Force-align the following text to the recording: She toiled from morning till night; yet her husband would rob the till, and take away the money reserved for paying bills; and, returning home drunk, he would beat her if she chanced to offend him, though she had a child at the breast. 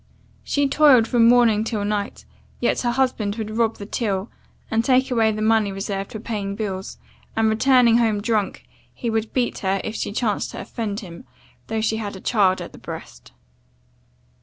She 0.43 0.67
toiled 0.67 1.07
from 1.07 1.27
morning 1.27 1.63
till 1.63 1.85
night; 1.85 2.25
yet 2.59 2.81
her 2.81 2.89
husband 2.89 3.35
would 3.35 3.55
rob 3.55 3.75
the 3.77 3.85
till, 3.85 4.31
and 4.71 4.83
take 4.83 5.11
away 5.11 5.31
the 5.31 5.43
money 5.43 5.71
reserved 5.71 6.11
for 6.11 6.19
paying 6.19 6.55
bills; 6.55 6.97
and, 7.35 7.47
returning 7.47 7.99
home 7.99 8.19
drunk, 8.19 8.65
he 8.95 9.11
would 9.11 9.31
beat 9.31 9.59
her 9.59 9.79
if 9.83 9.93
she 9.95 10.11
chanced 10.11 10.49
to 10.53 10.61
offend 10.61 11.01
him, 11.01 11.25
though 11.67 11.81
she 11.81 11.97
had 11.97 12.15
a 12.15 12.19
child 12.19 12.61
at 12.61 12.71
the 12.71 12.79
breast. 12.79 13.31